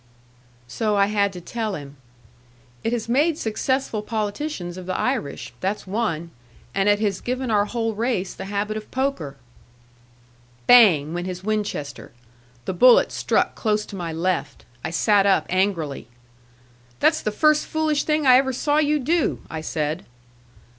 [0.67, 1.95] So I had to tell him.
[2.83, 5.53] "It has made successful politicians of the Irish.
[5.59, 6.31] That's one.
[6.73, 9.35] And it has given our whole race the habit of poker."
[10.65, 12.11] Bang went his Winchester.
[12.65, 14.65] The bullet struck close to my left.
[14.83, 16.07] I sat up angrily.
[16.99, 20.03] "That's the first foolish thing I ever saw you do!" I said.